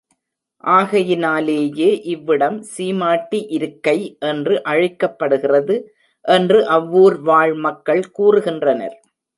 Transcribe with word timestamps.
ஆகையினாலேயே 0.63 1.89
இவ்விடம் 2.13 2.57
சீமாட்டி 2.71 3.41
இருக்கை 3.49 3.95
என்று 4.23 4.55
அழைக்கப்படுகிறது 4.63 5.77
என்று 6.25 6.59
அவ்வூர் 6.77 7.17
வாழ் 7.21 7.55
மக்கள் 7.67 8.03
கூறுகின்றனர். 8.19 8.97